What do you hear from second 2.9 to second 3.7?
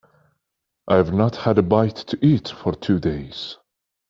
days.